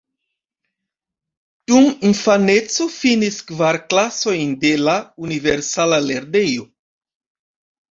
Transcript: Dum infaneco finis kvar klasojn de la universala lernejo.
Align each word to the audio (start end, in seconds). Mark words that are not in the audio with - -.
Dum 1.71 1.85
infaneco 2.11 2.87
finis 2.95 3.37
kvar 3.51 3.81
klasojn 3.93 4.57
de 4.65 4.73
la 4.89 4.97
universala 5.29 6.03
lernejo. 6.11 6.69